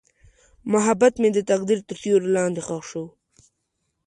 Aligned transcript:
محبت 0.73 1.13
مې 1.21 1.29
د 1.33 1.39
تقدیر 1.49 1.79
تر 1.87 1.95
سیوري 2.01 2.29
لاندې 2.37 2.61
ښخ 2.67 2.83
شو. 2.89 3.03